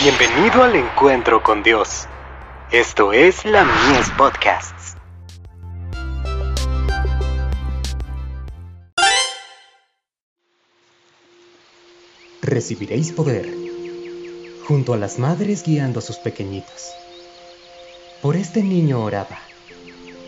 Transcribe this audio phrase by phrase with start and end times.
[0.00, 2.06] Bienvenido al encuentro con Dios.
[2.70, 4.94] Esto es la Mies Podcasts.
[12.40, 13.52] Recibiréis poder
[14.68, 16.92] junto a las madres guiando a sus pequeñitos.
[18.22, 19.40] Por este niño oraba,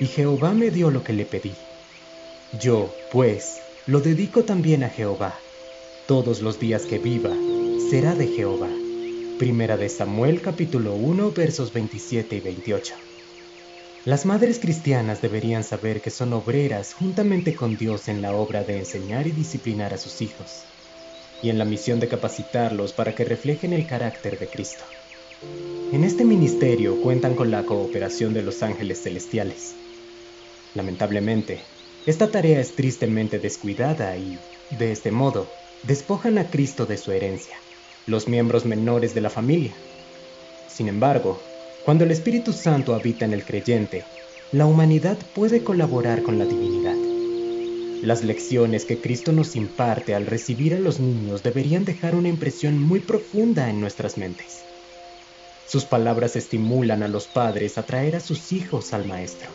[0.00, 1.54] y Jehová me dio lo que le pedí.
[2.60, 5.32] Yo, pues, lo dedico también a Jehová.
[6.08, 7.30] Todos los días que viva,
[7.88, 8.66] será de Jehová.
[9.40, 12.94] Primera de Samuel capítulo 1 versos 27 y 28.
[14.04, 18.76] Las madres cristianas deberían saber que son obreras juntamente con Dios en la obra de
[18.76, 20.66] enseñar y disciplinar a sus hijos,
[21.42, 24.84] y en la misión de capacitarlos para que reflejen el carácter de Cristo.
[25.90, 29.74] En este ministerio cuentan con la cooperación de los ángeles celestiales.
[30.74, 31.62] Lamentablemente,
[32.04, 34.38] esta tarea es tristemente descuidada y,
[34.78, 35.50] de este modo,
[35.84, 37.56] despojan a Cristo de su herencia
[38.10, 39.72] los miembros menores de la familia.
[40.68, 41.40] Sin embargo,
[41.84, 44.04] cuando el Espíritu Santo habita en el creyente,
[44.52, 46.96] la humanidad puede colaborar con la divinidad.
[48.02, 52.80] Las lecciones que Cristo nos imparte al recibir a los niños deberían dejar una impresión
[52.80, 54.62] muy profunda en nuestras mentes.
[55.68, 59.48] Sus palabras estimulan a los padres a traer a sus hijos al Maestro.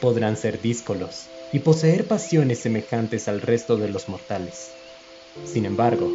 [0.00, 4.70] Podrán ser díscolos y poseer pasiones semejantes al resto de los mortales.
[5.44, 6.10] Sin embargo,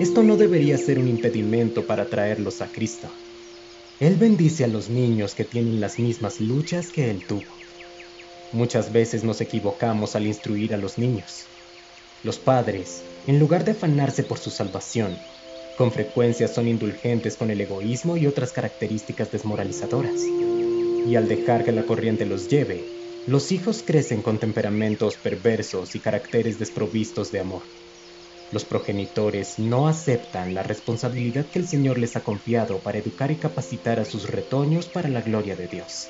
[0.00, 3.08] esto no debería ser un impedimento para traerlos a Cristo.
[3.98, 7.42] Él bendice a los niños que tienen las mismas luchas que Él tuvo.
[8.52, 11.46] Muchas veces nos equivocamos al instruir a los niños.
[12.22, 15.16] Los padres, en lugar de afanarse por su salvación,
[15.76, 20.22] con frecuencia son indulgentes con el egoísmo y otras características desmoralizadoras.
[21.08, 22.84] Y al dejar que la corriente los lleve,
[23.26, 27.62] los hijos crecen con temperamentos perversos y caracteres desprovistos de amor.
[28.50, 33.36] Los progenitores no aceptan la responsabilidad que el Señor les ha confiado para educar y
[33.36, 36.08] capacitar a sus retoños para la gloria de Dios.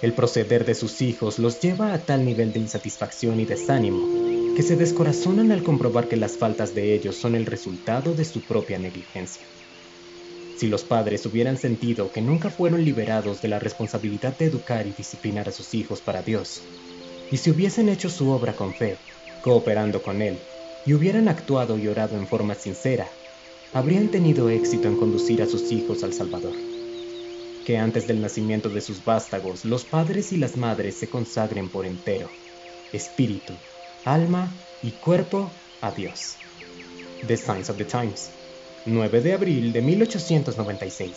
[0.00, 4.62] El proceder de sus hijos los lleva a tal nivel de insatisfacción y desánimo que
[4.62, 8.78] se descorazonan al comprobar que las faltas de ellos son el resultado de su propia
[8.78, 9.46] negligencia.
[10.56, 14.92] Si los padres hubieran sentido que nunca fueron liberados de la responsabilidad de educar y
[14.92, 16.62] disciplinar a sus hijos para Dios,
[17.30, 18.98] y si hubiesen hecho su obra con fe,
[19.42, 20.40] cooperando con Él,
[20.86, 23.08] y hubieran actuado y orado en forma sincera,
[23.72, 26.54] habrían tenido éxito en conducir a sus hijos al Salvador.
[27.64, 31.86] Que antes del nacimiento de sus vástagos, los padres y las madres se consagren por
[31.86, 32.30] entero,
[32.92, 33.54] espíritu,
[34.04, 36.36] alma y cuerpo a Dios.
[37.26, 38.30] The Signs of the Times,
[38.86, 41.16] 9 de abril de 1896.